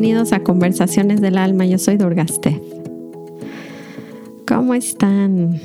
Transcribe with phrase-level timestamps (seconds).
[0.00, 1.66] Bienvenidos a Conversaciones del Alma.
[1.66, 2.58] Yo soy Durgaste.
[4.46, 5.60] ¿Cómo están?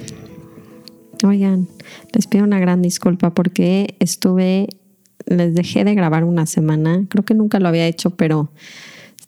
[1.24, 1.70] Oigan,
[2.12, 4.68] les pido una gran disculpa porque estuve,
[5.26, 7.06] les dejé de grabar una semana.
[7.08, 8.52] Creo que nunca lo había hecho, pero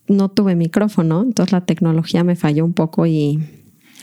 [0.09, 3.39] no tuve micrófono, entonces la tecnología me falló un poco y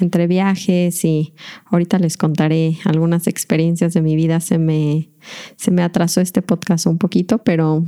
[0.00, 1.34] entre viajes y
[1.66, 5.11] ahorita les contaré algunas experiencias de mi vida se me,
[5.56, 7.84] se me atrasó este podcast un poquito, pero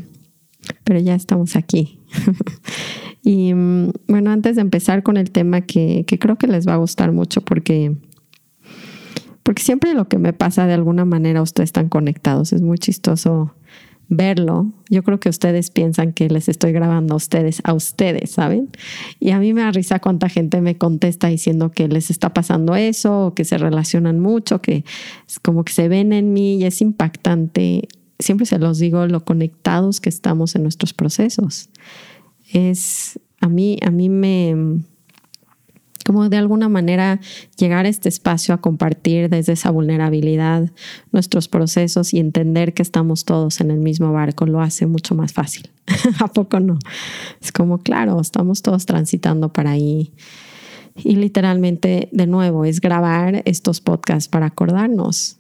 [0.85, 2.01] pero ya estamos aquí.
[3.27, 6.75] y mm, bueno, antes de empezar con el tema que, que, creo que les va
[6.75, 7.97] a gustar mucho porque,
[9.43, 12.53] porque siempre lo que me pasa de alguna manera ustedes están conectados.
[12.53, 13.53] Es muy chistoso
[14.09, 14.71] verlo.
[14.91, 18.69] Yo creo que ustedes piensan que les estoy grabando a ustedes, a ustedes, ¿saben?
[19.19, 22.77] Y a mí me da risa cuánta gente me contesta diciendo que les está pasando
[22.77, 24.85] eso, o que se relacionan mucho, que
[25.27, 29.25] es como que se ven en mí y es impactante siempre se los digo lo
[29.25, 31.69] conectados que estamos en nuestros procesos.
[32.57, 34.81] Es a mí, a mí me
[36.07, 37.21] como de alguna manera
[37.59, 40.71] llegar a este espacio a compartir desde esa vulnerabilidad
[41.11, 45.33] nuestros procesos y entender que estamos todos en el mismo barco lo hace mucho más
[45.33, 45.69] fácil.
[46.21, 46.79] ¿A poco no?
[47.43, 50.13] Es como, claro, estamos todos transitando para ahí.
[50.95, 55.39] Y literalmente, de nuevo, es grabar estos podcasts para acordarnos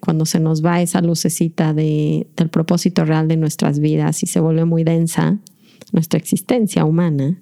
[0.00, 4.38] cuando se nos va esa lucecita de, del propósito real de nuestras vidas y se
[4.38, 5.38] vuelve muy densa
[5.90, 7.38] nuestra existencia humana,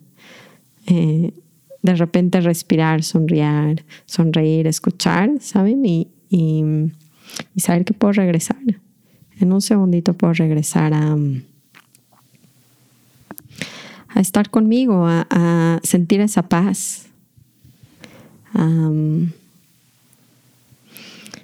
[0.87, 1.33] eh,
[1.83, 5.85] de repente respirar, sonreír, sonreír, escuchar, ¿saben?
[5.87, 6.65] Y, y,
[7.57, 8.59] saber que puedo regresar.
[9.39, 11.17] En un segundito puedo regresar a,
[14.09, 17.07] a estar conmigo, a, sentir esa paz.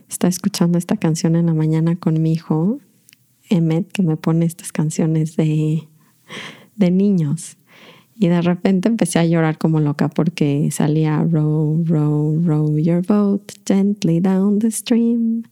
[0.09, 2.81] Estaba escuchando esta canción en la mañana con mi hijo,
[3.49, 5.87] Emmet, que me pone estas canciones de,
[6.77, 7.57] de niños.
[8.19, 13.53] Y de repente empecé a llorar como loca porque salía row, row, row your boat
[13.67, 15.43] gently down the stream.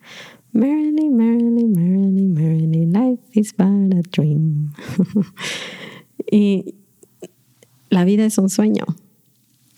[0.52, 4.72] Merrily, merrily, merrily, merrily, life is but a dream.
[6.30, 6.74] y
[7.90, 8.84] la vida es un sueño.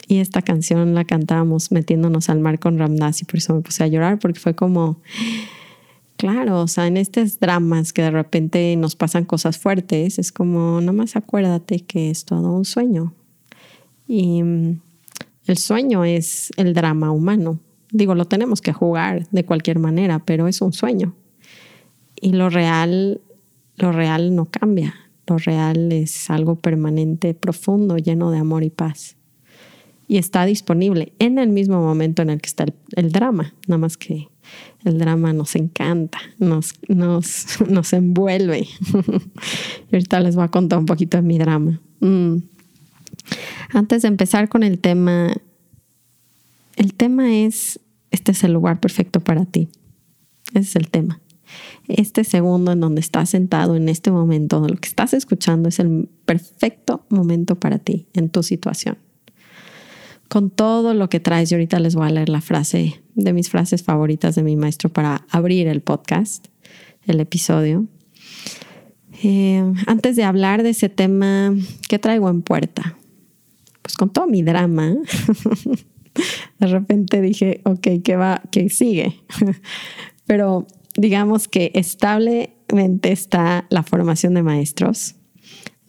[0.06, 3.82] Y esta canción la cantábamos metiéndonos al mar con Ramdas y por eso me puse
[3.82, 5.00] a llorar porque fue como,
[6.16, 10.80] claro, o sea, en estos dramas que de repente nos pasan cosas fuertes, es como,
[10.80, 13.14] nada más acuérdate que es todo un sueño.
[14.06, 14.80] Y mm,
[15.46, 17.60] el sueño es el drama humano.
[17.90, 21.14] Digo, lo tenemos que jugar de cualquier manera, pero es un sueño.
[22.20, 23.20] Y lo real,
[23.76, 24.94] lo real no cambia.
[25.26, 29.16] Lo real es algo permanente, profundo, lleno de amor y paz
[30.08, 33.96] y está disponible en el mismo momento en el que está el, drama, nada más
[33.96, 34.28] que
[34.84, 38.60] el drama nos encanta, nos, nos, nos envuelve.
[38.60, 41.80] y ahorita les voy a contar un poquito de mi drama.
[42.00, 42.36] Mm.
[43.70, 45.32] Antes de empezar con el tema,
[46.76, 47.80] el tema es,
[48.10, 49.68] este es el lugar perfecto para ti.
[50.50, 51.20] Ese es el tema.
[51.88, 56.08] Este segundo en donde estás sentado en este momento, lo que estás escuchando es el
[56.24, 58.98] perfecto momento para ti en tu situación
[60.28, 61.50] con todo lo que traes.
[61.50, 64.90] Y ahorita les voy a leer la frase de mis frases favoritas de mi maestro
[64.90, 66.46] para abrir el podcast,
[67.06, 67.86] el episodio.
[69.22, 71.54] Eh, antes de hablar de ese tema,
[71.88, 72.98] ¿qué traigo en puerta?
[73.82, 74.94] Pues con todo mi drama,
[76.58, 78.42] de repente dije, ok, ¿qué va?
[78.50, 79.22] ¿Qué sigue?
[80.26, 80.66] Pero
[80.96, 85.14] digamos que establemente está la formación de maestros.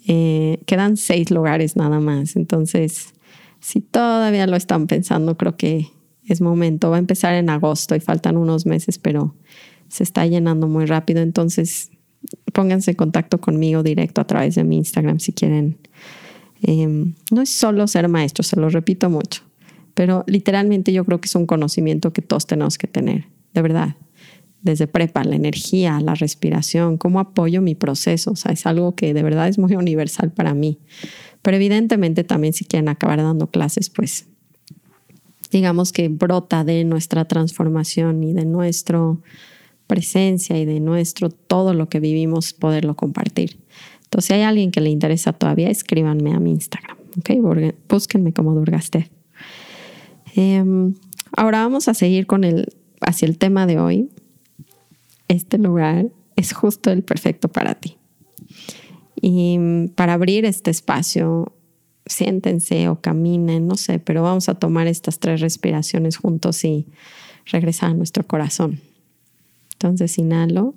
[0.07, 2.35] Eh, quedan seis lugares nada más.
[2.35, 3.13] Entonces,
[3.59, 5.87] si todavía lo están pensando, creo que
[6.27, 6.89] es momento.
[6.89, 9.35] Va a empezar en agosto y faltan unos meses, pero
[9.87, 11.21] se está llenando muy rápido.
[11.21, 11.91] Entonces,
[12.53, 15.77] pónganse en contacto conmigo directo a través de mi Instagram si quieren.
[16.61, 19.43] Em, no es solo ser maestro, se lo repito mucho,
[19.93, 23.95] pero literalmente yo creo que es un conocimiento que todos tenemos que tener, de verdad.
[24.63, 28.31] Desde prepa, la energía, la respiración, cómo apoyo mi proceso.
[28.31, 30.79] O sea, es algo que de verdad es muy universal para mí.
[31.41, 34.27] Pero evidentemente también si quieren acabar dando clases, pues
[35.51, 39.17] digamos que brota de nuestra transformación y de nuestra
[39.87, 43.57] presencia y de nuestro todo lo que vivimos, poderlo compartir.
[44.03, 47.73] Entonces, si hay alguien que le interesa todavía, escríbanme a mi Instagram, ¿ok?
[47.89, 49.09] Búsquenme como Durgaste.
[50.35, 50.93] Em,
[51.35, 54.09] ahora vamos a seguir con el, hacia el tema de hoy.
[55.27, 57.96] Este lugar es justo el perfecto para ti.
[59.21, 61.51] Y para abrir este espacio,
[62.05, 66.87] siéntense o caminen, no sé, pero vamos a tomar estas tres respiraciones juntos y
[67.45, 68.79] regresar a nuestro corazón.
[69.73, 70.75] Entonces, inhalo.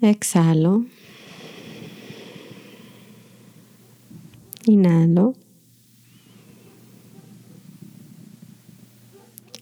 [0.00, 0.84] Exhalo.
[4.66, 5.34] Inhalo.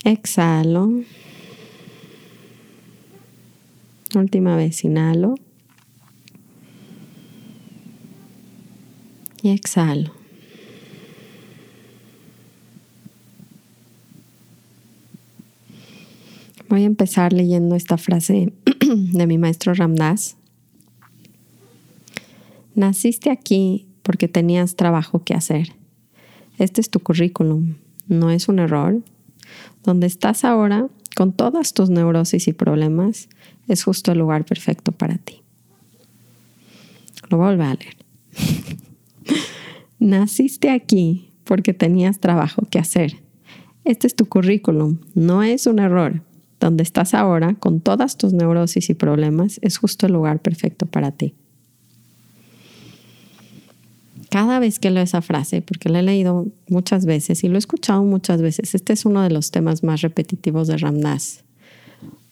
[0.05, 1.03] Exhalo.
[4.15, 5.35] Última vez, inhalo.
[9.43, 10.13] Y exhalo.
[16.69, 20.37] Voy a empezar leyendo esta frase de mi maestro Ramdas.
[22.75, 25.73] Naciste aquí porque tenías trabajo que hacer.
[26.59, 27.75] Este es tu currículum,
[28.07, 29.03] no es un error.
[29.83, 33.29] Donde estás ahora, con todas tus neurosis y problemas,
[33.67, 35.43] es justo el lugar perfecto para ti.
[37.31, 37.98] Lo vuelvo a leer.
[39.99, 43.17] Naciste aquí porque tenías trabajo que hacer.
[43.85, 46.23] Este es tu currículum, no es un error
[46.61, 51.13] donde estás ahora, con todas tus neurosis y problemas, es justo el lugar perfecto para
[51.13, 51.35] ti.
[54.31, 57.59] Cada vez que leo esa frase, porque la he leído muchas veces y lo he
[57.59, 61.45] escuchado muchas veces, este es uno de los temas más repetitivos de Ramdas,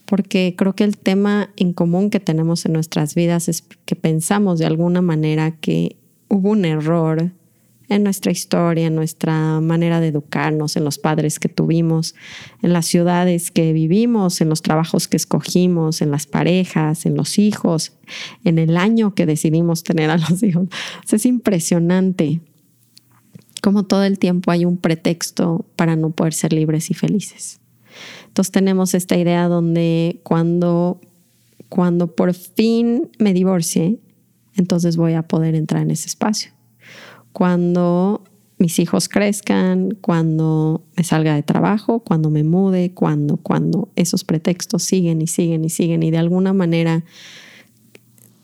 [0.05, 4.59] porque creo que el tema en común que tenemos en nuestras vidas es que pensamos
[4.59, 5.97] de alguna manera que
[6.29, 7.33] hubo un error
[7.89, 12.15] en nuestra historia, en nuestra manera de educarnos, en los padres que tuvimos,
[12.63, 17.39] en las ciudades que vivimos, en los trabajos que escogimos, en las parejas, en los
[17.39, 17.93] hijos,
[18.45, 20.69] en el año que decidimos tener a los hijos.
[21.11, 22.41] es impresionante
[23.63, 27.61] cómo todo el tiempo hay un pretexto para no poder ser libres y felices.
[28.27, 31.01] Entonces tenemos esta idea donde cuando,
[31.69, 33.99] cuando por fin me divorcie,
[34.57, 36.57] entonces voy a poder entrar en ese espacio
[37.37, 38.25] cuando
[38.57, 44.85] mis hijos crezcan, cuando me salga de trabajo, cuando me mude, cuando, cuando esos pretextos
[44.85, 47.05] siguen y siguen y siguen y de alguna manera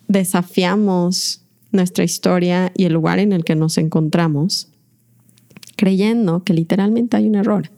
[0.09, 4.69] desafiamos nuestra historia y el lugar en el que nos encontramos,
[5.77, 7.71] creyendo que literalmente hay un error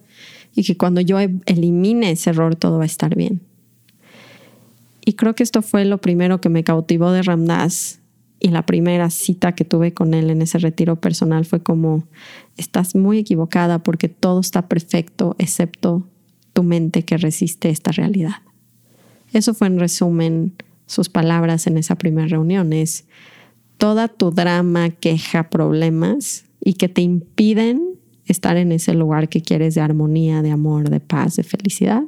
[0.53, 3.41] y que cuando yo elimine ese error todo va a estar bien.
[5.05, 8.01] Y creo que esto fue lo primero que me cautivó de Ramdas
[8.45, 12.05] y la primera cita que tuve con él en ese retiro personal fue como,
[12.59, 16.07] estás muy equivocada porque todo está perfecto excepto
[16.53, 18.43] tu mente que resiste esta realidad.
[19.33, 20.53] Eso fue en resumen
[20.85, 22.75] sus palabras en esa primera reunión.
[22.75, 23.07] Es
[23.79, 29.75] toda tu drama, queja, problemas y que te impiden estar en ese lugar que quieres
[29.75, 32.03] de armonía, de amor, de paz, de felicidad.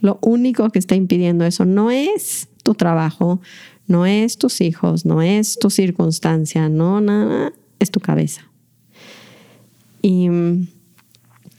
[0.00, 3.42] Lo único que está impidiendo eso no es tu trabajo,
[3.86, 8.48] no es tus hijos, no es tu circunstancia, no, nada, es tu cabeza.
[10.02, 10.28] Y,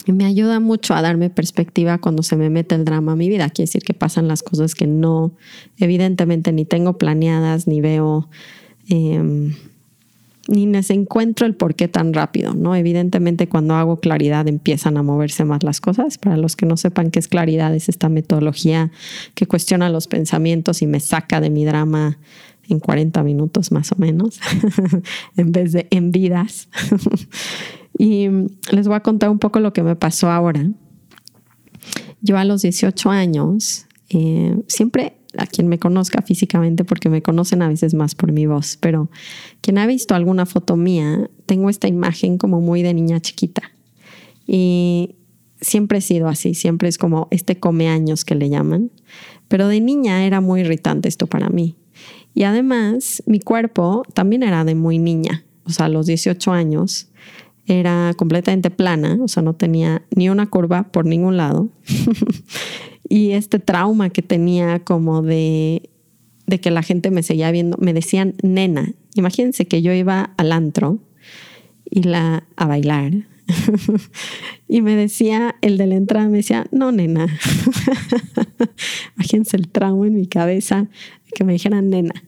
[0.09, 3.49] me ayuda mucho a darme perspectiva cuando se me mete el drama a mi vida.
[3.49, 5.33] Quiere decir que pasan las cosas que no,
[5.79, 8.29] evidentemente, ni tengo planeadas, ni veo.
[8.87, 9.53] Em,
[10.47, 12.75] ni les encuentro el por qué tan rápido, ¿no?
[12.75, 16.17] Evidentemente cuando hago claridad empiezan a moverse más las cosas.
[16.17, 18.91] Para los que no sepan qué es claridad, es esta metodología
[19.35, 22.17] que cuestiona los pensamientos y me saca de mi drama
[22.69, 24.39] en 40 minutos más o menos,
[25.37, 26.69] en vez de en vidas.
[27.97, 28.29] y
[28.71, 30.65] les voy a contar un poco lo que me pasó ahora.
[32.21, 37.61] Yo a los 18 años eh, siempre a quien me conozca físicamente, porque me conocen
[37.61, 39.09] a veces más por mi voz, pero
[39.61, 43.63] quien ha visto alguna foto mía, tengo esta imagen como muy de niña chiquita.
[44.45, 45.15] Y
[45.61, 48.91] siempre he sido así, siempre es como este come años que le llaman.
[49.47, 51.75] Pero de niña era muy irritante esto para mí.
[52.33, 55.43] Y además, mi cuerpo también era de muy niña.
[55.65, 57.09] O sea, a los 18 años
[57.65, 61.67] era completamente plana, o sea, no tenía ni una curva por ningún lado.
[63.09, 65.89] y este trauma que tenía como de,
[66.45, 68.93] de que la gente me seguía viendo, me decían nena.
[69.15, 70.99] Imagínense que yo iba al antro
[71.85, 73.13] y la a bailar.
[74.67, 77.27] y me decía, el de la entrada me decía, no, nena.
[79.15, 80.87] Imagínense el trauma en mi cabeza
[81.33, 82.23] que me dijeran nena.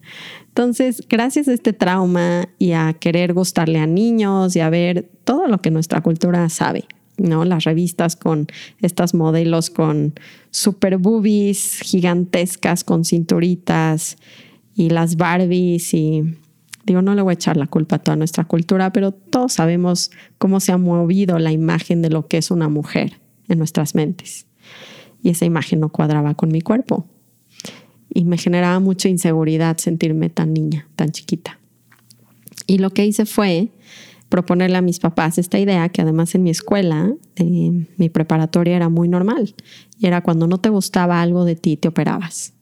[0.48, 5.48] Entonces, gracias a este trauma y a querer gustarle a niños y a ver todo
[5.48, 6.86] lo que nuestra cultura sabe,
[7.19, 7.45] ¿no?
[7.45, 8.47] Las revistas con
[8.81, 10.13] estas modelos con
[10.51, 14.17] super boobies gigantescas con cinturitas
[14.75, 16.23] y las Barbies y
[16.85, 20.11] digo, no le voy a echar la culpa a toda nuestra cultura, pero todos sabemos
[20.38, 24.47] cómo se ha movido la imagen de lo que es una mujer en nuestras mentes.
[25.21, 27.05] Y esa imagen no cuadraba con mi cuerpo.
[28.11, 31.59] Y me generaba mucha inseguridad sentirme tan niña, tan chiquita.
[32.65, 33.69] Y lo que hice fue
[34.29, 38.89] proponerle a mis papás esta idea, que además en mi escuela, eh, mi preparatoria era
[38.89, 39.55] muy normal,
[39.98, 42.53] y era cuando no te gustaba algo de ti, te operabas.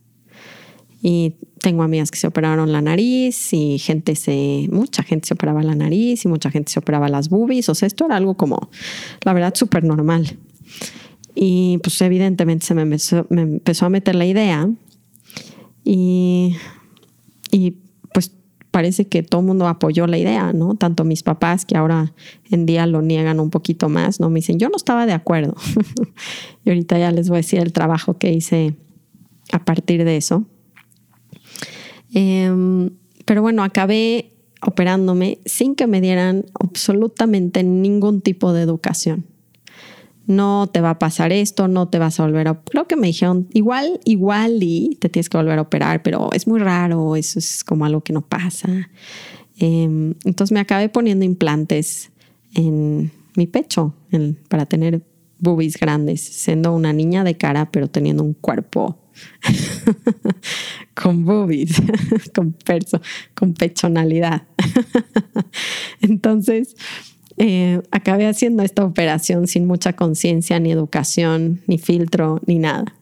[1.01, 5.61] Y tengo amigas que se operaron la nariz y gente se, mucha gente se operaba
[5.61, 7.69] la nariz y mucha gente se operaba las boobies.
[7.69, 8.69] O sea, esto era algo como,
[9.23, 10.37] la verdad, súper normal.
[11.35, 14.67] Y pues evidentemente se me empezó, me empezó a meter la idea
[15.83, 16.55] y,
[17.51, 17.75] y
[18.77, 20.75] parece que todo el mundo apoyó la idea, ¿no?
[20.75, 22.13] Tanto mis papás, que ahora
[22.51, 24.29] en día lo niegan un poquito más, ¿no?
[24.29, 25.55] Me dicen, yo no estaba de acuerdo.
[26.63, 28.75] y ahorita ya les voy a decir el trabajo que hice
[29.51, 30.45] a partir de eso.
[32.13, 32.91] Em,
[33.25, 39.25] pero bueno, acabé operándome sin que me dieran absolutamente ningún tipo de educación.
[40.27, 42.61] No te va a pasar esto, no te vas a volver a...
[42.61, 46.47] Creo que me dijeron, igual, igual y te tienes que volver a operar, pero es
[46.47, 48.89] muy raro, eso es como algo que no pasa.
[49.57, 52.11] Em, entonces me acabé poniendo implantes
[52.53, 53.93] en mi pecho
[54.49, 55.01] para tener
[55.39, 58.97] boobies grandes, siendo una niña de cara, pero teniendo un cuerpo
[60.93, 61.81] con boobies,
[62.35, 63.01] con, perso,
[63.33, 64.43] con pechonalidad.
[66.01, 66.75] Entonces,
[67.37, 72.95] eh, acabé haciendo esta operación sin mucha conciencia, ni educación, ni filtro, ni nada.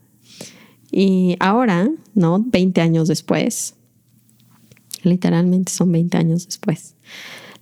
[0.91, 2.43] Y ahora, ¿no?
[2.45, 3.75] 20 años después,
[5.03, 6.95] literalmente son 20 años después.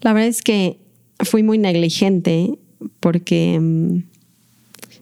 [0.02, 0.80] La verdad es que
[1.20, 2.58] fui muy negligente
[3.00, 4.04] porque mm,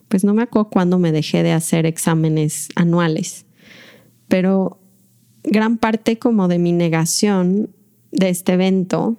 [0.10, 3.46] pues no me acuerdo cuándo me dejé de hacer exámenes anuales,
[4.28, 4.78] pero
[5.44, 7.70] gran parte como de mi negación
[8.12, 9.18] de este evento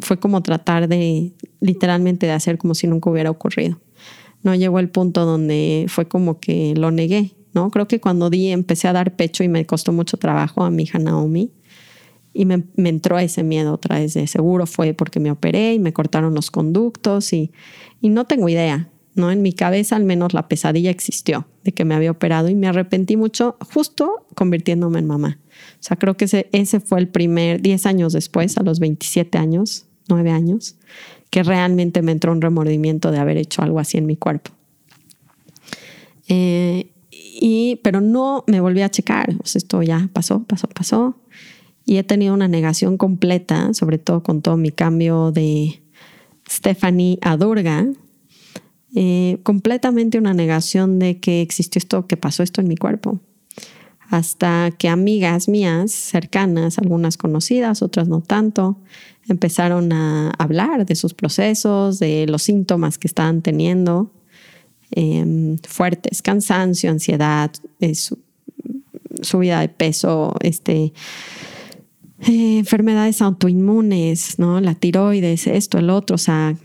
[0.00, 3.80] fue como tratar de literalmente de hacer como si nunca hubiera ocurrido.
[4.42, 7.70] No llegó el punto donde fue como que lo negué, ¿no?
[7.70, 10.84] Creo que cuando di empecé a dar pecho y me costó mucho trabajo a mi
[10.84, 11.52] hija Naomi
[12.32, 15.80] y me, me entró ese miedo otra vez de seguro fue porque me operé y
[15.80, 17.50] me cortaron los conductos y,
[18.00, 19.32] y no tengo idea, ¿no?
[19.32, 22.68] En mi cabeza al menos la pesadilla existió de que me había operado y me
[22.68, 25.40] arrepentí mucho justo convirtiéndome en mamá.
[25.74, 29.36] O sea, creo que ese, ese fue el primer, 10 años después, a los 27
[29.36, 30.76] años, 9 años,
[31.30, 34.50] que realmente me entró un remordimiento de haber hecho algo así en mi cuerpo.
[36.28, 39.34] Eh, y, pero no me volví a checar.
[39.44, 41.16] Esto ya pasó, pasó, pasó.
[41.84, 45.80] Y he tenido una negación completa, sobre todo con todo mi cambio de
[46.48, 47.86] Stephanie a Durga,
[48.94, 53.20] eh, completamente una negación de que existió esto, que pasó esto en mi cuerpo.
[54.08, 58.78] Hasta que amigas mías cercanas, algunas conocidas, otras no tanto,
[59.28, 64.10] empezaron a hablar de sus procesos, de los síntomas que estaban teniendo,
[64.92, 67.50] em, fuertes, cansancio, ansiedad,
[67.80, 67.92] eh,
[69.22, 70.94] subida de peso, este,
[72.20, 74.60] eh, enfermedades autoinmunes, ¿no?
[74.60, 76.56] La tiroides, esto, el otro, o sea,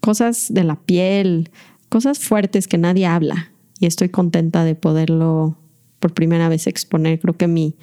[0.00, 1.50] cosas de la piel,
[1.88, 3.52] cosas fuertes que nadie habla.
[3.78, 5.56] Y estoy contenta de poderlo
[6.00, 7.20] por primera vez exponer.
[7.20, 7.74] Creo que mi,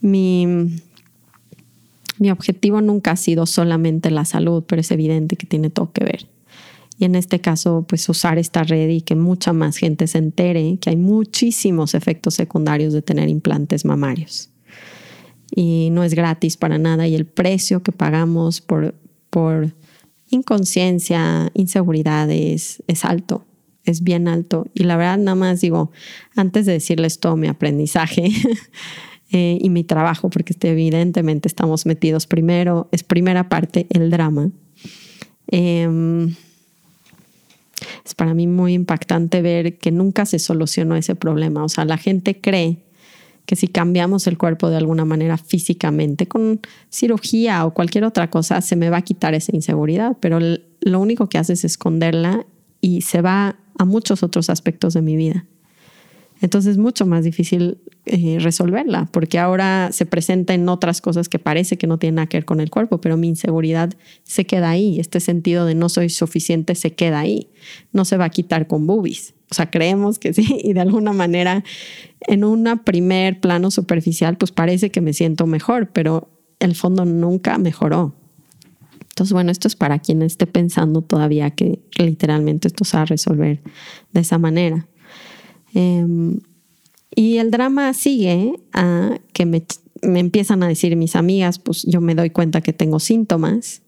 [0.00, 0.46] mi,
[2.18, 6.04] mi objetivo nunca ha sido solamente la salud, pero es evidente que tiene todo que
[6.04, 6.26] ver.
[6.98, 10.78] Y en este caso, pues usar esta red y que mucha más gente se entere
[10.80, 14.48] que hay muchísimos efectos secundarios de tener implantes mamarios.
[15.54, 18.94] Y no es gratis para nada y el precio que pagamos por,
[19.28, 19.74] por
[20.30, 23.44] inconsciencia, inseguridades, es alto,
[23.86, 24.66] es bien alto.
[24.74, 25.90] Y la verdad, nada más digo,
[26.34, 28.30] antes de decirles todo mi aprendizaje
[29.32, 34.50] eh, y mi trabajo, porque este, evidentemente estamos metidos primero, es primera parte el drama.
[35.48, 36.34] Em,
[38.04, 41.64] es para mí muy impactante ver que nunca se solucionó ese problema.
[41.64, 42.78] O sea, la gente cree
[43.46, 48.60] que si cambiamos el cuerpo de alguna manera físicamente, con cirugía o cualquier otra cosa,
[48.60, 52.44] se me va a quitar esa inseguridad, pero lo único que hace es esconderla
[52.80, 55.46] y se va a muchos otros aspectos de mi vida.
[56.40, 61.38] Entonces es mucho más difícil eh, resolverla, porque ahora se presenta en otras cosas que
[61.38, 64.70] parece que no tienen nada que ver con el cuerpo, pero mi inseguridad se queda
[64.70, 67.48] ahí, este sentido de no soy suficiente se queda ahí,
[67.92, 69.34] no se va a quitar con boobies.
[69.50, 71.64] O sea, creemos que sí, y de alguna manera
[72.20, 76.28] en un primer plano superficial, pues parece que me siento mejor, pero
[76.58, 78.14] el fondo nunca mejoró.
[79.16, 83.06] Entonces, bueno, esto es para quien esté pensando todavía que literalmente esto se va a
[83.06, 83.62] resolver
[84.12, 84.88] de esa manera.
[85.72, 86.40] Em,
[87.14, 89.64] y el drama sigue a que me,
[90.02, 93.80] me empiezan a decir mis amigas, pues yo me doy cuenta que tengo síntomas,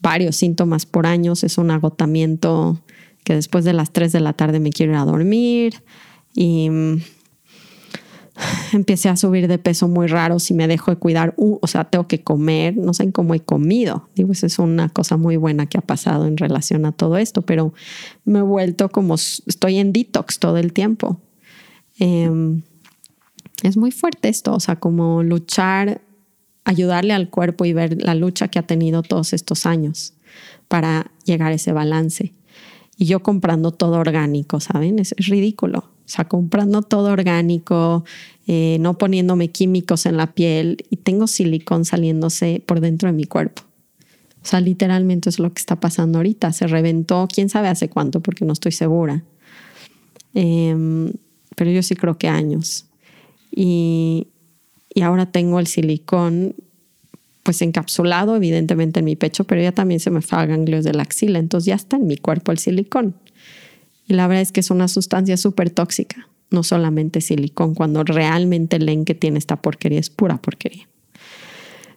[0.00, 2.82] varios síntomas por años, es un agotamiento
[3.22, 5.84] que después de las 3 de la tarde me quiero ir a dormir
[6.34, 6.70] y
[8.72, 12.06] empecé a subir de peso muy raro si me dejo de cuidar, o sea, tengo
[12.06, 14.08] que comer, no sé cómo he comido.
[14.14, 17.42] Digo, esa es una cosa muy buena que ha pasado en relación a todo esto,
[17.42, 17.72] pero
[18.24, 21.20] me he vuelto como, estoy en detox todo el tiempo.
[21.98, 22.62] Em,
[23.62, 26.02] es muy fuerte esto, o sea, como luchar,
[26.64, 30.12] ayudarle al cuerpo y ver la lucha que ha tenido todos estos años
[30.68, 32.34] para llegar a ese balance.
[32.96, 34.98] Y yo comprando todo orgánico, ¿saben?
[34.98, 35.78] Es, ridículo.
[35.78, 38.04] O sea, comprando todo orgánico,
[38.46, 43.24] eh, no poniéndome químicos en la piel y tengo silicón saliéndose por dentro de mi
[43.24, 43.62] cuerpo.
[44.42, 46.52] O sea, literalmente es lo que está pasando ahorita.
[46.52, 49.24] Se reventó, quién sabe hace cuánto, porque no estoy segura.
[50.32, 51.12] Em,
[51.56, 52.86] pero yo sí creo que años.
[53.50, 54.28] Y,
[54.94, 56.54] y ahora tengo el silicón
[57.46, 60.92] pues encapsulado evidentemente en mi pecho, pero ya también se me fue a ganglios de
[60.92, 63.14] la axila, entonces ya está en mi cuerpo el silicón.
[64.08, 68.80] Y la verdad es que es una sustancia súper tóxica, no solamente silicón, cuando realmente
[68.80, 70.88] leen que tiene esta porquería, es pura porquería.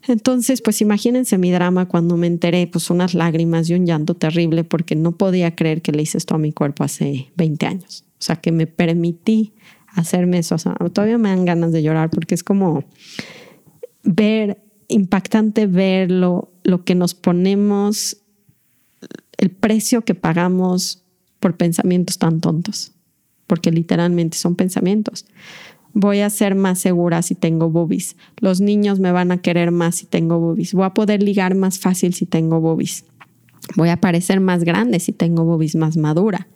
[0.08, 4.64] Entonces, pues imagínense mi drama cuando me enteré, pues unas lágrimas y un llanto terrible
[4.64, 8.06] porque no podía creer que le hice esto a mi cuerpo hace 20 años.
[8.20, 9.54] O sea, que me permití
[9.88, 10.58] hacerme eso.
[10.94, 12.84] todavía me dan ganas de llorar porque es como
[14.04, 16.52] ver, impactante ver lo,
[16.84, 18.18] que nos ponemos,
[19.38, 21.04] el precio que pagamos
[21.40, 22.92] por pensamientos tan tontos,
[23.48, 25.26] porque literalmente son pensamientos.
[25.94, 28.16] Voy a ser más segura si tengo boobies.
[28.38, 30.74] Los niños me van a querer más si tengo boobies.
[30.74, 33.06] Voy a poder ligar más fácil si tengo boobies.
[33.76, 36.48] Voy a parecer más grande si tengo boobies más madura.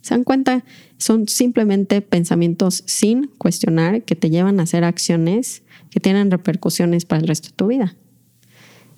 [0.00, 0.64] ¿Se dan cuenta?
[0.98, 7.20] Son simplemente pensamientos sin cuestionar que te llevan a hacer acciones que tienen repercusiones para
[7.20, 7.96] el resto de tu vida.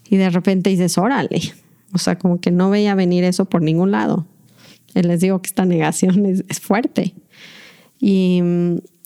[0.09, 1.41] Y de repente dices, órale.
[1.95, 4.27] O sea, como que no veía venir eso por ningún lado.
[4.95, 7.15] Y les digo que esta negación es, es fuerte.
[8.01, 8.43] Y,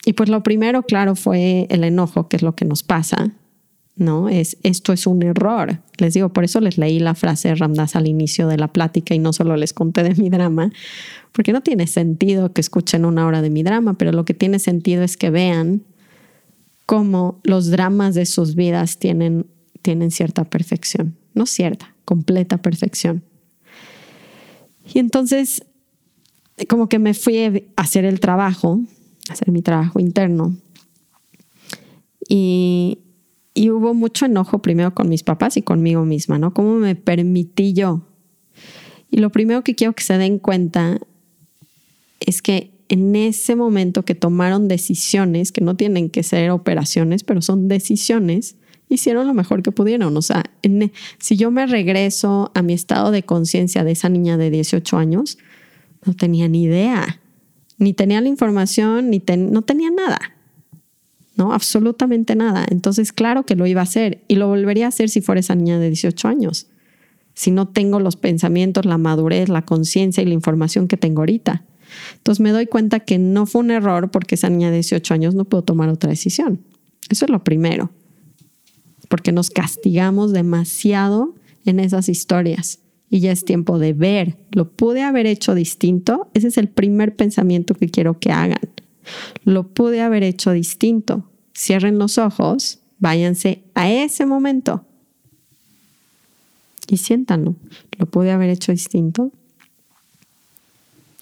[0.04, 3.34] y pues lo primero, claro, fue el enojo, que es lo que nos pasa
[3.96, 4.28] ¿no?
[4.28, 5.80] Es esto es un error.
[5.98, 9.14] Les digo, por eso les leí la frase de Ramdas al inicio de la plática
[9.14, 10.70] y no solo les conté de mi drama,
[11.32, 14.58] porque no tiene sentido que escuchen una hora de mi drama, pero lo que tiene
[14.58, 15.82] sentido es que vean
[16.84, 19.46] cómo los dramas de sus vidas tienen,
[19.82, 23.24] tienen cierta perfección, no cierta, completa perfección.
[24.94, 25.64] Y entonces,
[26.68, 28.80] como que me fui a hacer el trabajo,
[29.28, 30.56] hacer mi trabajo interno.
[32.28, 32.98] Y,
[33.56, 36.52] y hubo mucho enojo primero con mis papás y conmigo misma, ¿no?
[36.52, 38.02] ¿Cómo me permití yo?
[39.10, 41.00] Y lo primero que quiero que se den cuenta
[42.20, 47.40] es que en ese momento que tomaron decisiones, que no tienen que ser operaciones, pero
[47.40, 48.56] son decisiones,
[48.90, 50.14] hicieron lo mejor que pudieron.
[50.18, 50.44] O sea,
[51.18, 55.38] si yo me regreso a mi estado de conciencia de esa niña de 18 años,
[56.04, 57.22] no tenía ni idea,
[57.78, 60.35] ni tenía la información, ni no tenía nada.
[61.36, 61.52] ¿No?
[61.52, 62.66] Absolutamente nada.
[62.68, 65.54] Entonces, claro que lo iba a hacer y lo volvería a hacer si fuera esa
[65.54, 66.66] niña de 18 años.
[67.34, 71.64] Si no tengo los pensamientos, la madurez, la conciencia y la información que tengo ahorita.
[72.16, 75.34] Entonces me doy cuenta que no fue un error porque esa niña de 18 años
[75.34, 76.60] no pudo tomar otra decisión.
[77.10, 77.90] Eso es lo primero.
[79.08, 84.36] Porque nos castigamos demasiado en esas historias y ya es tiempo de ver.
[84.50, 86.28] Lo pude haber hecho distinto.
[86.34, 88.58] Ese es el primer pensamiento que quiero que hagan.
[89.44, 91.28] Lo pude haber hecho distinto.
[91.56, 94.84] Cierren los ojos, váyanse a ese momento
[96.88, 97.56] y siéntanlo.
[97.98, 99.32] Lo pude haber hecho distinto.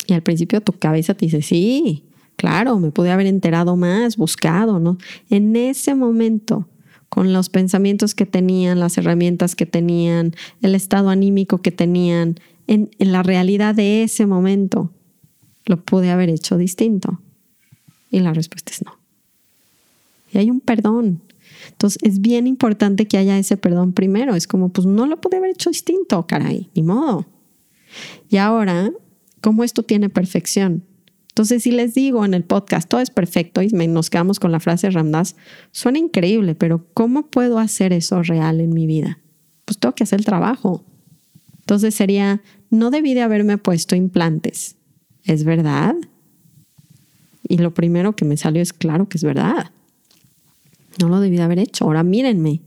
[0.07, 2.05] Y al principio tu cabeza te dice, sí,
[2.37, 4.99] claro, me pude haber enterado más, buscado, ¿no?
[5.31, 6.69] En ese momento,
[7.09, 12.91] con los pensamientos que tenían, las herramientas que tenían, el estado anímico que tenían, en,
[12.99, 14.91] en la realidad de ese momento,
[15.65, 17.21] lo pude haber hecho distinto.
[18.15, 18.97] Y la respuesta es no.
[20.33, 21.21] Y hay un perdón.
[21.71, 24.37] Entonces es bien importante que haya ese perdón primero.
[24.37, 27.27] Es como, pues no lo pude haber hecho distinto, caray, ni modo.
[28.29, 28.93] Y ahora,
[29.41, 30.85] ¿cómo esto tiene perfección?
[31.31, 34.61] Entonces, si les digo en el podcast, todo es perfecto y nos quedamos con la
[34.61, 35.35] frase Ramdas,
[35.73, 39.19] suena increíble, pero ¿cómo puedo hacer eso real en mi vida?
[39.65, 40.85] Pues tengo que hacer el trabajo.
[41.59, 44.77] Entonces sería, no debí de haberme puesto implantes.
[45.25, 45.97] ¿Es verdad?
[47.47, 49.71] Y lo primero que me salió es claro que es verdad.
[51.01, 51.85] No lo debí de haber hecho.
[51.85, 52.63] Ahora mírenme,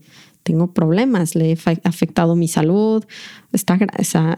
[0.48, 3.04] tengo problemas, le he afectado mi salud,
[3.52, 3.78] está,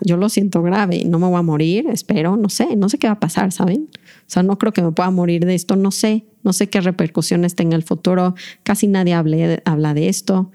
[0.01, 3.05] yo lo siento grave, no me voy a morir, espero, no sé, no sé qué
[3.05, 3.89] va a pasar, ¿saben?
[3.93, 6.81] O sea, no creo que me pueda morir de esto, no sé, no sé qué
[6.81, 10.51] repercusiones tenga el futuro, casi nadie habla de esto,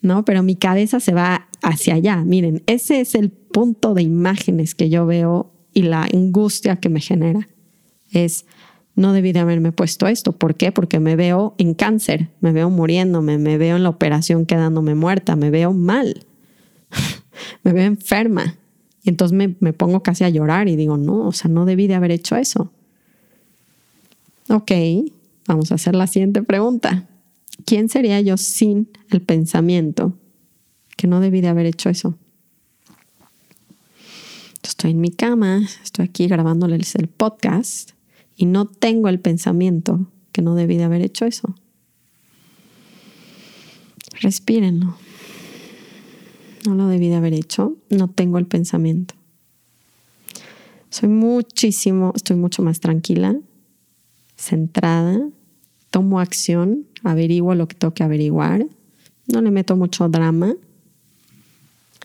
[0.00, 0.24] ¿no?
[0.24, 4.90] Pero mi cabeza se va hacia allá, miren, ese es el punto de imágenes que
[4.90, 7.46] yo veo y la angustia que me genera.
[8.10, 8.44] Es,
[8.96, 10.32] no debí de haberme puesto esto.
[10.32, 10.72] ¿Por qué?
[10.72, 15.36] Porque me veo en cáncer, me veo muriéndome, me veo en la operación quedándome muerta,
[15.36, 16.24] me veo mal,
[17.62, 18.56] me veo enferma.
[19.04, 21.86] Y entonces me, me, pongo casi a llorar y digo, no, o sea, no debí
[21.86, 22.72] de haber hecho eso.
[24.48, 24.72] Ok,
[25.46, 27.06] vamos a hacer la siguiente pregunta.
[27.64, 30.14] ¿quién sería yo sin el pensamiento
[30.96, 32.14] que no debí de haber hecho eso?
[34.62, 37.92] Estoy en mi cama, estoy aquí grabándoles el podcast
[38.36, 41.54] y no tengo el pensamiento que no debí de haber hecho eso.
[44.20, 44.96] Respírenlo.
[46.66, 49.14] No lo debí de haber hecho, no tengo el pensamiento.
[50.90, 53.36] Soy muchísimo, estoy mucho más tranquila,
[54.36, 55.28] centrada,
[55.90, 58.66] tomo acción, averiguo lo que tengo que averiguar,
[59.26, 60.54] no le meto mucho drama,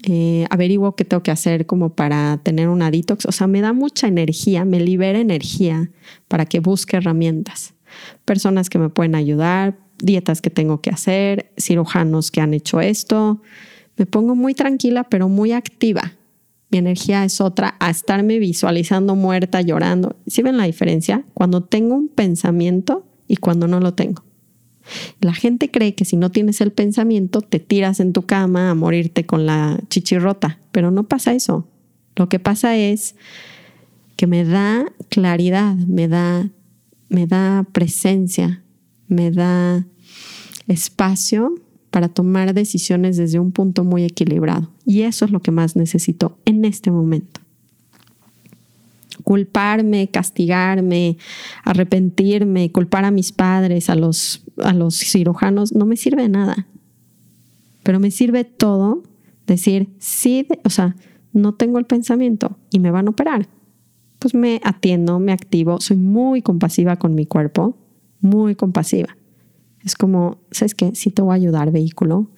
[0.04, 3.74] eh, averiguo qué tengo que hacer como para tener una detox, o sea, me da
[3.74, 5.92] mucha energía, me libera energía
[6.28, 7.74] para que busque herramientas,
[8.26, 13.42] personas que me pueden ayudar, dietas que tengo que hacer, cirujanos que han hecho esto,
[13.98, 16.14] me pongo muy tranquila pero muy activa
[16.72, 20.16] mi energía es otra a estarme visualizando muerta, llorando.
[20.26, 21.26] ¿Sí ven la diferencia?
[21.34, 24.24] Cuando tengo un pensamiento y cuando no lo tengo.
[25.20, 28.76] La gente cree que si no tienes el pensamiento te tiras en tu cama a
[28.76, 31.68] morirte con la chichirrota, pero no pasa eso.
[32.16, 33.16] Lo que pasa es
[34.16, 36.50] que me da claridad, me da,
[37.10, 38.64] me da presencia,
[39.08, 39.86] me da
[40.68, 41.56] espacio
[41.90, 44.72] para tomar decisiones desde un punto muy equilibrado.
[44.86, 47.42] Y eso es lo que más necesito en este momento.
[49.32, 51.18] Culparme, castigarme,
[51.64, 56.68] arrepentirme, culpar a mis padres, a los, a los cirujanos, no me sirve de nada.
[57.82, 59.04] Pero me sirve todo
[59.48, 60.98] decir, sí, o sea,
[61.32, 63.48] no tengo el pensamiento y me van a operar.
[64.20, 67.78] Pues me atiendo, me activo, soy muy compasiva con mi cuerpo,
[68.20, 69.16] muy compasiva.
[69.82, 70.94] Es como, ¿sabes qué?
[70.94, 72.32] Sí te voy a ayudar, vehículo.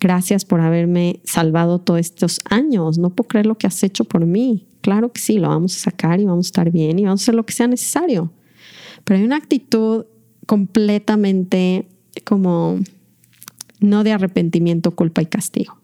[0.00, 2.98] Gracias por haberme salvado todos estos años.
[2.98, 4.66] No puedo creer lo que has hecho por mí.
[4.80, 7.24] Claro que sí, lo vamos a sacar y vamos a estar bien y vamos a
[7.24, 8.32] hacer lo que sea necesario.
[9.04, 10.06] Pero hay una actitud
[10.46, 11.86] completamente
[12.24, 12.78] como
[13.80, 15.78] no de arrepentimiento, culpa y castigo,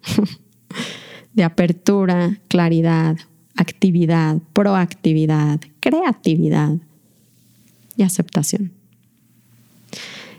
[1.35, 3.17] de apertura, claridad,
[3.57, 6.77] actividad, proactividad, creatividad
[7.97, 8.73] y aceptación.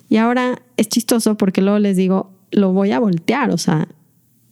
[0.10, 3.88] Y ahora es chistoso porque luego les digo, lo voy a voltear, o sea,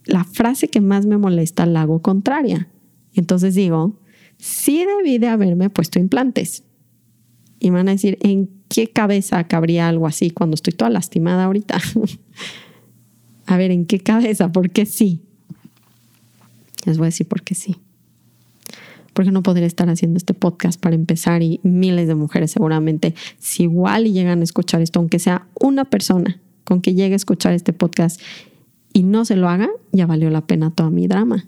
[0.06, 2.68] la frase que más me molesta la hago contraria.
[3.16, 4.00] Entonces digo,
[4.38, 6.64] sí debí de haberme puesto implantes.
[7.60, 11.80] Y van a decir, ¿en qué cabeza cabría algo así cuando estoy toda lastimada ahorita?
[13.46, 14.52] a ver, ¿en qué cabeza?
[14.52, 15.22] ¿Por qué sí?
[16.86, 17.78] Les voy a decir por qué sí
[19.16, 23.64] porque no podría estar haciendo este podcast para empezar y miles de mujeres seguramente, si
[23.64, 27.72] igual llegan a escuchar esto, aunque sea una persona con que llegue a escuchar este
[27.72, 28.22] podcast
[28.92, 31.48] y no se lo haga, ya valió la pena toda mi drama.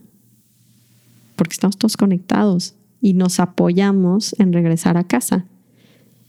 [1.38, 5.45] Porque estamos todos conectados y nos apoyamos en regresar a casa.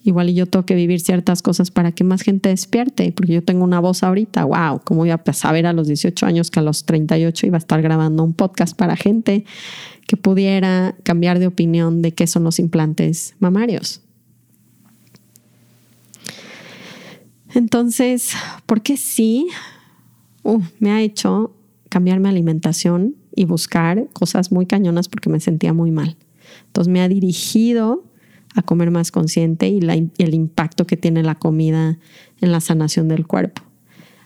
[0.05, 3.43] Igual y yo tengo que vivir ciertas cosas para que más gente despierte, porque yo
[3.43, 6.63] tengo una voz ahorita, wow, ¿cómo voy a saber a los 18 años que a
[6.63, 9.45] los 38 iba a estar grabando un podcast para gente
[10.09, 14.01] que pudiera cambiar de opinión de qué son los implantes mamarios.
[17.55, 18.33] Entonces,
[18.65, 19.47] ¿por qué sí?
[20.43, 21.55] Uh, me ha hecho
[21.91, 26.17] cambiar mi alimentación y buscar cosas muy cañonas porque me sentía muy mal.
[26.67, 28.03] Entonces me ha dirigido
[28.57, 32.01] a comer más consciente y el impacto que tiene la comida
[32.41, 33.63] en la sanación del cuerpo.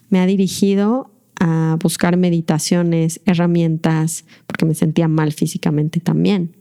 [0.08, 6.56] Me ha dirigido a buscar meditaciones, herramientas, porque me sentía mal físicamente también.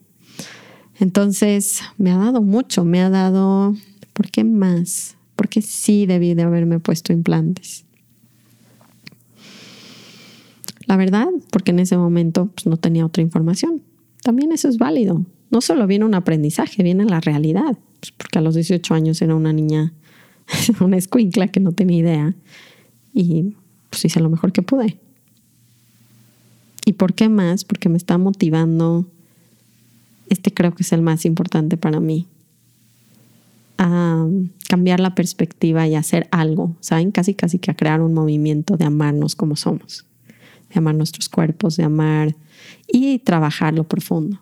[0.99, 3.73] Entonces, me ha dado mucho, me ha dado,
[4.11, 5.15] ¿por qué más?
[5.37, 7.85] Porque sí debí de haberme puesto implantes.
[10.91, 13.81] La verdad, porque en ese momento pues, no tenía otra información.
[14.23, 15.25] También eso es válido.
[15.49, 17.77] No solo viene un aprendizaje, viene la realidad.
[18.01, 19.93] Pues, porque a los 18 años era una niña,
[20.81, 22.35] una escuincla que no tenía idea.
[23.13, 23.55] Y
[23.89, 24.99] pues hice lo mejor que pude.
[26.85, 27.63] ¿Y por qué más?
[27.63, 29.05] Porque me está motivando,
[30.27, 32.27] este creo que es el más importante para mí,
[33.77, 34.27] a
[34.67, 37.11] cambiar la perspectiva y hacer algo, ¿saben?
[37.11, 40.05] Casi, casi que a crear un movimiento de amarnos como somos,
[40.73, 42.35] de amar nuestros cuerpos, de amar
[42.87, 44.39] y trabajar lo profundo.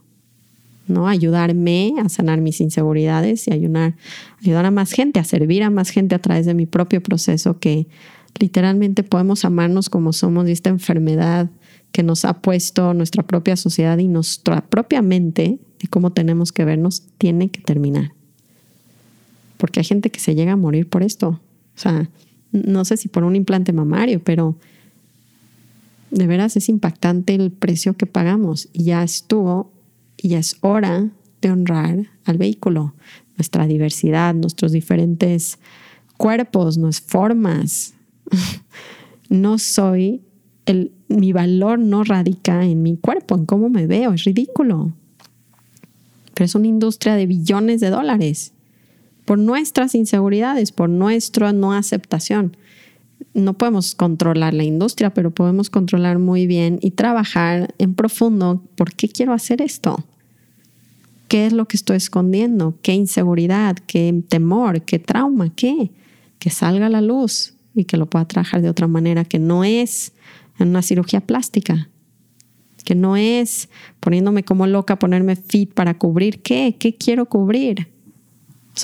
[0.88, 1.08] ¿no?
[1.08, 3.96] Ayudarme a sanar mis inseguridades y ayudar,
[4.42, 7.60] ayudar a más gente, a servir a más gente a través de mi propio proceso
[7.60, 7.88] que
[8.40, 11.50] literalmente podemos amarnos como somos y esta enfermedad
[11.92, 16.66] que nos ha puesto nuestra propia sociedad y nuestra propia mente de cómo tenemos que
[16.66, 18.14] vernos tiene que terminar.
[19.58, 21.30] Porque hay gente que se llega a morir por esto.
[21.30, 22.10] O sea,
[22.52, 24.56] no sé si por un implante mamario, pero
[26.12, 28.70] de veras es impactante el precio que pagamos.
[28.74, 29.72] Y ya estuvo
[30.18, 31.10] y ya es hora
[31.42, 32.94] de honrar al vehículo,
[33.38, 35.60] nuestra diversidad, nuestros diferentes
[36.18, 37.94] cuerpos, nuestras formas,
[39.30, 40.22] no soy,
[40.66, 44.92] el, mi valor no radica en mi cuerpo, en cómo me veo, es ridículo.
[46.34, 48.54] Pero es una industria de billones de dólares
[49.26, 52.58] por nuestras inseguridades, por nuestra no aceptación.
[53.34, 58.64] No podemos controlar la industria, pero podemos controlar muy bien y trabajar en profundo.
[58.76, 60.04] ¿Por qué quiero hacer esto?
[61.28, 62.76] ¿Qué es lo que estoy escondiendo?
[62.82, 63.78] ¿Qué inseguridad?
[63.86, 64.82] ¿Qué temor?
[64.82, 65.54] ¿Qué trauma?
[65.56, 65.92] ¿Qué?
[66.40, 69.64] Que salga a la luz y que lo pueda trabajar de otra manera, que no
[69.64, 70.14] es
[70.58, 71.90] en una cirugía plástica,
[72.84, 76.42] que no es poniéndome como loca, ponerme fit para cubrir.
[76.42, 76.76] ¿Qué?
[76.80, 77.88] ¿Qué quiero cubrir?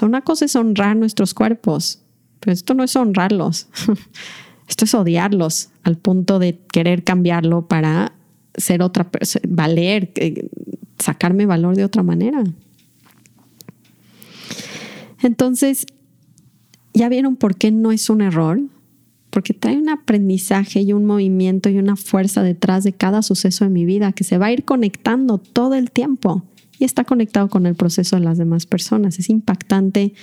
[0.02, 2.02] O una cosa es honrar nuestros cuerpos,
[2.40, 3.68] pero esto no es honrarlos.
[4.68, 8.14] Esto es odiarlos al punto de querer cambiarlo para
[8.58, 10.50] ser otra persona, valer, eh,
[10.98, 12.44] sacarme valor de otra manera.
[15.22, 15.86] Entonces,
[16.94, 18.60] ¿ya vieron por qué no es un error?
[19.30, 23.72] Porque trae un aprendizaje y un movimiento y una fuerza detrás de cada suceso de
[23.72, 26.44] mi vida que se va a ir conectando todo el tiempo
[26.80, 29.20] y está conectado con el proceso de las demás personas.
[29.20, 30.14] Es impactante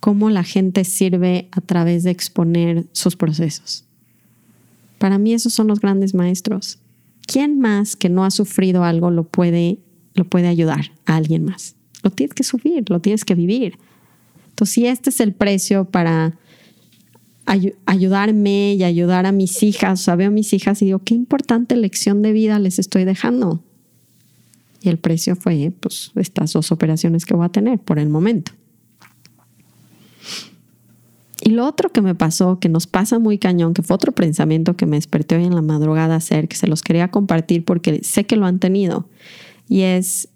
[0.00, 3.84] cómo la gente sirve a través de exponer sus procesos.
[4.98, 6.78] Para mí esos son los grandes maestros.
[7.26, 9.78] ¿Quién más que no ha sufrido algo lo puede
[10.18, 11.76] lo puede ayudar a alguien más.
[12.02, 13.78] Lo tienes que subir, lo tienes que vivir.
[14.50, 16.36] Entonces, si este es el precio para
[17.86, 21.14] ayudarme y ayudar a mis hijas, o sea, veo a mis hijas y digo, qué
[21.14, 23.62] importante lección de vida les estoy dejando.
[24.82, 28.52] Y el precio fue, pues, estas dos operaciones que voy a tener por el momento.
[31.40, 34.76] Y lo otro que me pasó, que nos pasa muy cañón, que fue otro pensamiento
[34.76, 38.02] que me desperté hoy en la madrugada a hacer, que se los quería compartir porque
[38.02, 39.08] sé que lo han tenido,
[39.68, 40.28] y es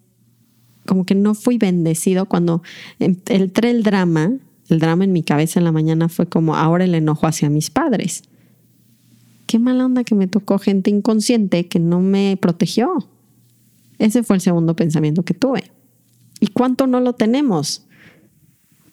[0.86, 2.62] como que no fui bendecido cuando
[2.98, 4.32] entré el drama,
[4.68, 7.70] el drama en mi cabeza en la mañana fue como ahora el enojo hacia mis
[7.70, 8.22] padres.
[9.46, 13.06] Qué mala onda que me tocó gente inconsciente que no me protegió.
[13.98, 15.70] Ese fue el segundo pensamiento que tuve.
[16.40, 17.84] ¿Y cuánto no lo tenemos?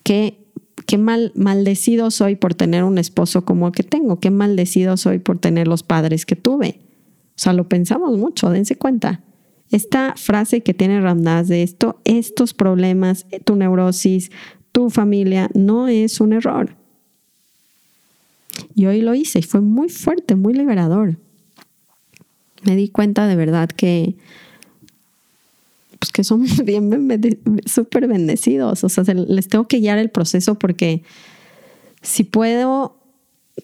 [0.03, 0.45] Qué,
[0.89, 4.19] qué mal, maldecido soy por tener un esposo como el que tengo.
[4.19, 6.79] Qué maldecido soy por tener los padres que tuve.
[7.27, 9.21] O sea, lo pensamos mucho, dense cuenta.
[9.69, 14.31] Esta frase que tiene Ramdas de esto, estos problemas, tu neurosis,
[14.71, 16.75] tu familia, no es un error.
[18.73, 21.17] Y hoy lo hice y fue muy fuerte, muy liberador.
[22.63, 24.15] Me di cuenta de verdad que,
[25.99, 26.89] pues que somos bien
[27.65, 28.83] súper bendecidos.
[28.83, 31.03] O sea, les tengo que guiar el proceso porque
[32.01, 32.95] si puedo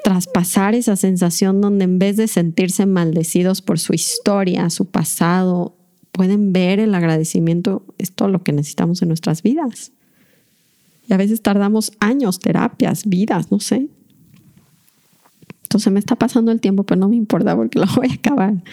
[0.03, 5.77] traspasar esa sensación donde en vez de sentirse maldecidos por su historia, su pasado,
[6.11, 9.91] pueden ver el agradecimiento, es todo lo que necesitamos en nuestras vidas.
[11.07, 13.87] Y a veces tardamos años, terapias, vidas, no sé.
[15.75, 18.63] Entonces me está pasando el tiempo, pero no me importa porque lo voy a acabar.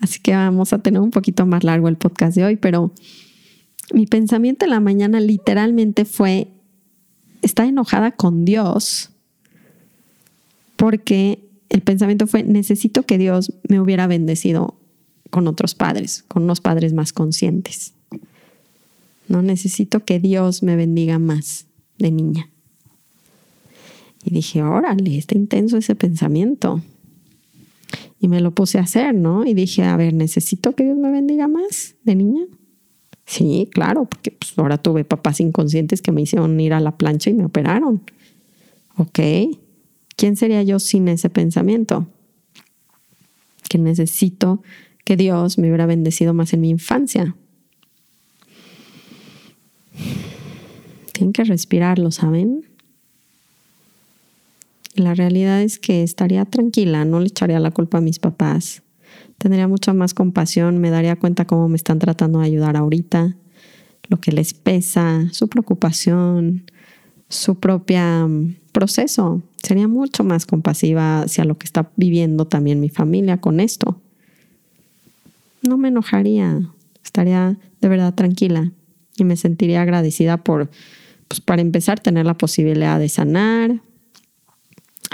[0.00, 2.92] Así que vamos a tener un poquito más largo el podcast de hoy, pero
[3.92, 6.46] mi pensamiento en la mañana literalmente fue,
[7.42, 9.10] está enojada con Dios
[10.76, 11.40] porque
[11.70, 14.76] el pensamiento fue, necesito que Dios me hubiera bendecido
[15.30, 17.94] con otros padres, con unos padres más conscientes.
[19.26, 21.66] No necesito que Dios me bendiga más
[21.98, 22.48] de niña.
[24.24, 26.82] Y dije, órale, está intenso ese pensamiento.
[28.18, 29.44] Y me lo puse a hacer, ¿no?
[29.44, 32.44] Y dije, a ver, ¿necesito que Dios me bendiga más de niña?
[33.26, 37.28] Sí, claro, porque pues, ahora tuve papás inconscientes que me hicieron ir a la plancha
[37.28, 38.02] y me operaron.
[38.96, 39.20] Ok,
[40.16, 42.06] ¿quién sería yo sin ese pensamiento?
[43.68, 44.62] Que necesito
[45.04, 47.36] que Dios me hubiera bendecido más en mi infancia.
[51.12, 52.64] Tienen que respirarlo, ¿saben?
[54.94, 58.82] La realidad es que estaría tranquila, no le echaría la culpa a mis papás.
[59.38, 63.36] Tendría mucha más compasión, me daría cuenta cómo me están tratando de ayudar ahorita,
[64.08, 66.70] lo que les pesa, su preocupación,
[67.28, 69.42] su propio mm, proceso.
[69.62, 74.00] Sería mucho más compasiva hacia lo que está viviendo también mi familia con esto
[75.68, 76.60] no me enojaría,
[77.02, 78.72] estaría de verdad tranquila
[79.16, 80.70] y me sentiría agradecida por,
[81.28, 83.80] pues para empezar, tener la posibilidad de sanar,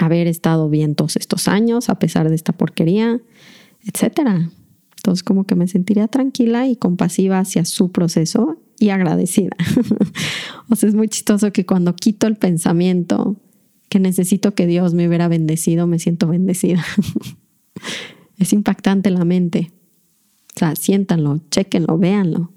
[0.01, 3.21] haber estado bien todos estos años a pesar de esta porquería,
[3.85, 4.49] etcétera.
[4.97, 9.55] Entonces como que me sentiría tranquila y compasiva hacia su proceso y agradecida.
[10.69, 13.35] o sea, es muy chistoso que cuando quito el pensamiento
[13.89, 16.83] que necesito que Dios me hubiera bendecido, me siento bendecida.
[18.37, 19.71] es impactante la mente.
[20.55, 22.51] O sea, siéntanlo, chequenlo, véanlo.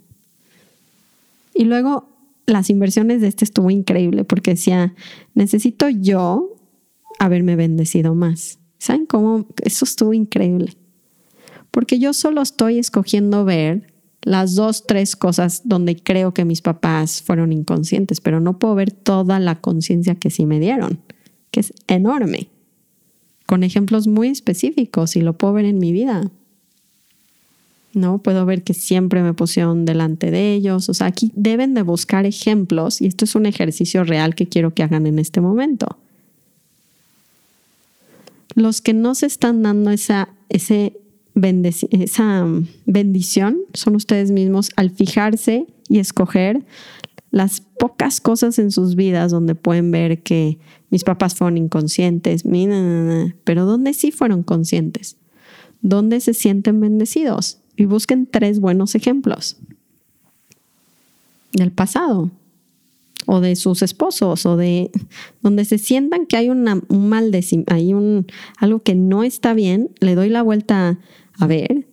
[1.55, 2.09] Y luego
[2.47, 4.95] las inversiones de este estuvo increíble porque decía,
[5.35, 6.54] necesito yo
[7.19, 8.59] haberme bendecido más.
[8.79, 9.47] ¿Saben cómo?
[9.63, 10.75] Eso estuvo increíble.
[11.71, 17.23] Porque yo solo estoy escogiendo ver las dos, tres cosas donde creo que mis papás
[17.23, 21.01] fueron inconscientes, pero no puedo ver toda la conciencia que sí me dieron,
[21.51, 22.49] que es enorme,
[23.47, 26.31] con ejemplos muy específicos y lo puedo ver en mi vida.
[27.95, 28.19] ¿no?
[28.19, 30.89] Puedo ver que siempre me pusieron delante de ellos.
[30.89, 34.75] O sea, aquí deben de buscar ejemplos y esto es un ejercicio real que quiero
[34.75, 35.99] que hagan en este momento.
[38.55, 42.47] Los que no se están dando esa, esa
[42.87, 46.65] bendición son ustedes mismos al fijarse y escoger
[47.31, 50.59] las pocas cosas en sus vidas donde pueden ver que
[50.91, 52.45] mis papás fueron inconscientes,
[53.43, 55.17] pero donde sí fueron conscientes,
[55.83, 59.57] donde se sienten bendecidos y busquen tres buenos ejemplos
[61.53, 62.31] del pasado
[63.27, 64.91] o de sus esposos o de
[65.43, 68.27] donde se sientan que hay un mal de, hay un
[68.59, 70.99] algo que no está bien, le doy la vuelta
[71.39, 71.87] a ver.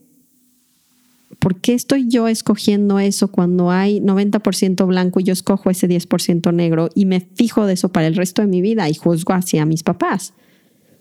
[1.40, 6.54] ¿Por qué estoy yo escogiendo eso cuando hay 90% blanco y yo escojo ese 10%
[6.54, 9.66] negro y me fijo de eso para el resto de mi vida y juzgo hacia
[9.66, 10.34] mis papás?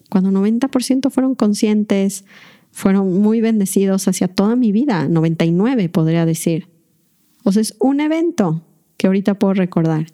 [0.08, 2.24] Cuando 90% fueron conscientes,
[2.72, 6.68] fueron muy bendecidos hacia toda mi vida, 99 podría decir.
[7.44, 8.62] O sea, es un evento
[8.96, 10.06] que ahorita puedo recordar.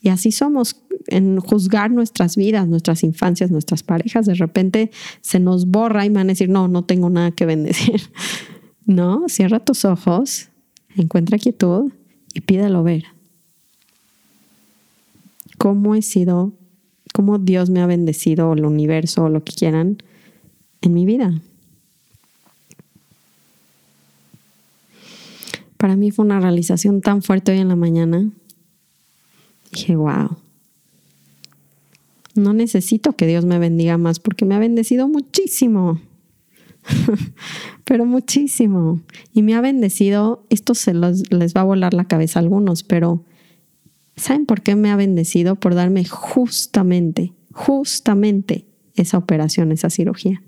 [0.00, 0.76] Y así somos
[1.08, 4.26] en juzgar nuestras vidas, nuestras infancias, nuestras parejas.
[4.26, 8.02] De repente se nos borra y van a decir, no, no tengo nada que bendecir.
[8.86, 10.48] No, cierra tus ojos,
[10.96, 11.92] encuentra quietud
[12.34, 13.04] y pídelo ver.
[15.58, 16.54] ¿Cómo he sido,
[17.14, 19.98] cómo Dios me ha bendecido o el universo o lo que quieran
[20.80, 21.40] en mi vida?
[25.76, 28.30] Para mí fue una realización tan fuerte hoy en la mañana.
[29.72, 30.36] Dije, wow.
[32.34, 36.00] No necesito que Dios me bendiga más porque me ha bendecido muchísimo.
[37.84, 39.00] pero muchísimo.
[39.32, 43.24] Y me ha bendecido, esto se les va a volar la cabeza a algunos, pero
[44.16, 45.56] ¿saben por qué me ha bendecido?
[45.56, 50.42] Por darme justamente, justamente esa operación, esa cirugía.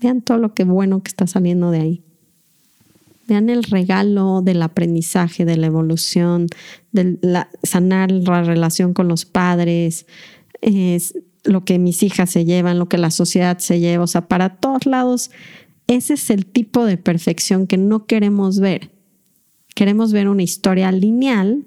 [0.00, 2.04] Vean todo lo que bueno que está saliendo de ahí.
[3.28, 6.46] Vean el regalo del aprendizaje, de la evolución,
[6.92, 7.18] de
[7.62, 10.06] sanar la relación con los padres,
[10.62, 11.14] es
[11.44, 14.56] lo que mis hijas se llevan, lo que la sociedad se lleva, o sea, para
[14.56, 15.30] todos lados,
[15.86, 18.90] ese es el tipo de perfección que no queremos ver.
[19.74, 21.66] Queremos ver una historia lineal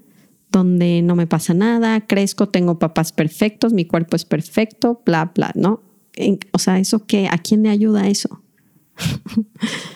[0.50, 5.52] donde no me pasa nada, crezco, tengo papás perfectos, mi cuerpo es perfecto, bla, bla,
[5.56, 5.82] ¿no?
[6.52, 7.28] O sea, ¿eso qué?
[7.30, 8.42] ¿A quién le ayuda eso?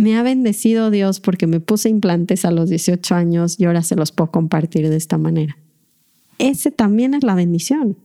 [0.00, 3.96] Me ha bendecido Dios porque me puse implantes a los 18 años y ahora se
[3.96, 5.58] los puedo compartir de esta manera.
[6.38, 7.98] Ese también es la bendición.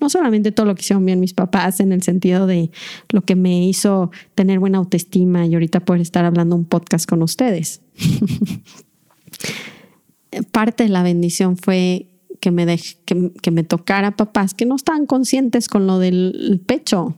[0.00, 2.70] No solamente todo lo que hicieron bien mis papás en el sentido de
[3.10, 7.22] lo que me hizo tener buena autoestima y ahorita poder estar hablando un podcast con
[7.22, 7.82] ustedes.
[10.52, 12.06] Parte de la bendición fue
[12.40, 12.64] que me,
[13.04, 17.14] que, que me tocara papás que no estaban conscientes con lo del pecho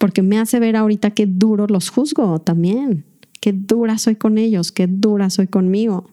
[0.00, 3.04] porque me hace ver ahorita qué duro los juzgo también,
[3.38, 6.08] qué dura soy con ellos, qué dura soy conmigo.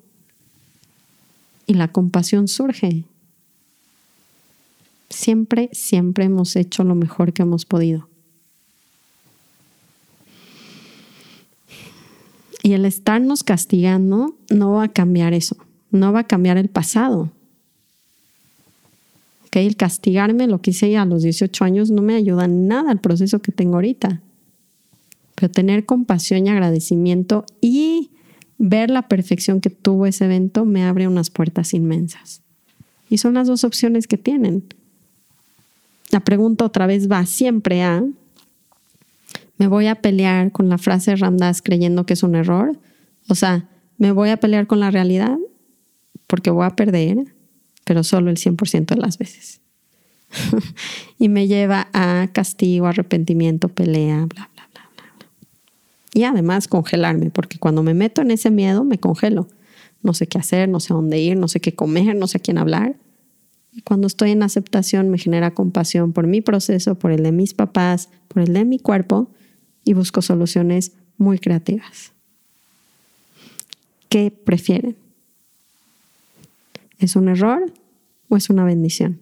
[1.65, 3.05] Y la compasión surge.
[5.09, 8.09] Siempre, siempre hemos hecho lo mejor que hemos podido.
[12.61, 15.55] Y el estarnos castigando no va a cambiar eso,
[15.91, 17.31] no va a cambiar el pasado.
[19.51, 23.39] El castigarme, lo que hice a los 18 años, no me ayuda nada al proceso
[23.39, 24.21] que tengo ahorita.
[25.33, 28.11] Pero tener compasión y agradecimiento y
[28.59, 32.43] ver la perfección que tuvo ese evento me abre unas puertas inmensas.
[33.09, 34.63] Y son las dos opciones que tienen.
[36.11, 38.03] La pregunta otra vez va siempre a,
[39.57, 42.77] ¿me voy a pelear con la frase Ramdas creyendo que es un error?
[43.27, 43.67] O sea,
[43.97, 45.35] ¿me voy a pelear con la realidad
[46.27, 47.36] porque voy a perder?
[47.87, 49.61] Pero solo el 100% de las veces.
[51.17, 55.27] y me lleva a castigo, arrepentimiento, pelea, bla, bla, bla, bla.
[56.13, 59.47] Y además congelarme, porque cuando me meto en ese miedo me congelo.
[60.03, 62.39] No sé qué hacer, no sé a dónde ir, no sé qué comer, no sé
[62.39, 62.97] a quién hablar.
[63.71, 67.53] Y cuando estoy en aceptación me genera compasión por mi proceso, por el de mis
[67.53, 69.31] papás, por el de mi cuerpo
[69.85, 72.11] y busco soluciones muy creativas.
[74.09, 74.97] ¿Qué prefieren?
[76.99, 77.71] ¿Es un error
[78.29, 79.19] o es una bendición?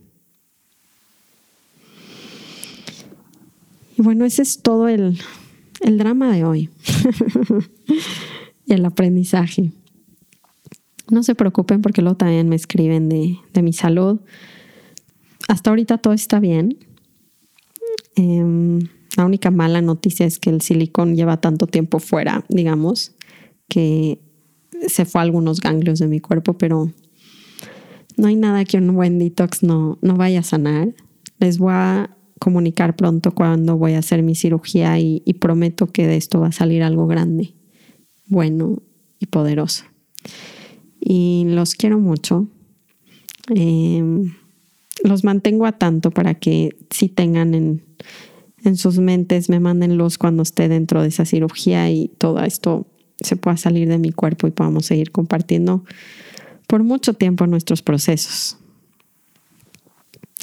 [3.98, 5.18] Y bueno, ese es todo el,
[5.82, 6.70] drama de hoy
[8.66, 9.72] y el aprendizaje.
[11.10, 14.20] No se preocupen porque luego también me escriben de, de mi salud.
[15.48, 16.78] Hasta ahorita todo está bien.
[18.16, 18.80] Em,
[19.16, 23.16] la única mala noticia es que el silicón lleva tanto tiempo fuera, digamos,
[23.70, 24.20] que
[24.88, 26.92] se fue a algunos ganglios de mi cuerpo, pero
[28.18, 30.94] no hay nada que un buen detox no, no vaya a sanar.
[31.40, 36.18] Les voy a comunicar pronto cuando voy a hacer mi cirugía y, prometo que de
[36.18, 37.54] esto va a salir algo grande,
[38.28, 38.82] bueno
[39.20, 39.86] y poderoso.
[41.00, 42.48] Y los quiero mucho.
[43.50, 44.34] Em,
[45.04, 47.84] los mantengo a tanto para que si tengan en,
[48.64, 52.88] en sus mentes, me manden luz cuando esté dentro de esa cirugía y todo esto
[53.22, 55.84] se pueda salir de mi cuerpo y podamos seguir compartiendo
[56.66, 58.58] por mucho tiempo nuestros procesos.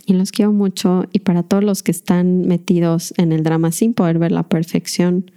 [0.06, 3.94] Y los quiero mucho y para todos los que están metidos en el drama sin
[3.94, 5.30] poder ver la perfección,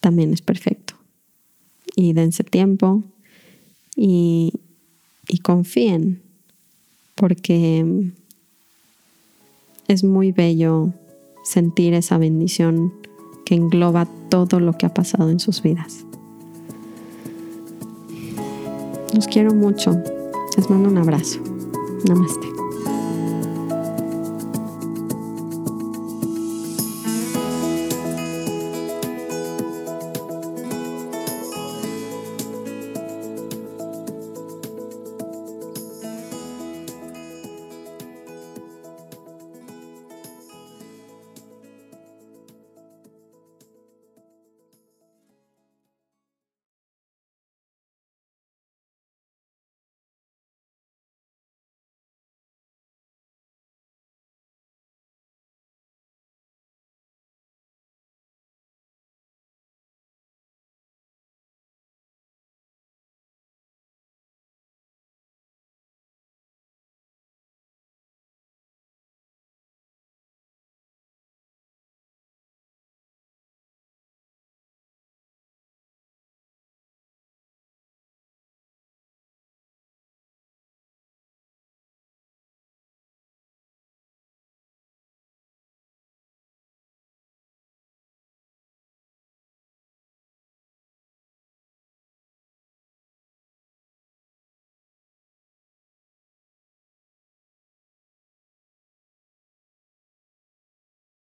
[0.00, 0.94] también es perfecto.
[1.94, 3.02] Y dense tiempo
[3.94, 4.52] y,
[5.28, 6.22] y confíen,
[7.14, 8.12] porque
[9.86, 10.92] es muy bello
[11.44, 12.92] sentir esa bendición
[13.44, 16.06] que engloba todo lo que ha pasado en sus vidas.
[19.14, 20.02] Los quiero mucho.
[20.56, 21.38] Les mando un abrazo.
[22.08, 22.53] Namaste.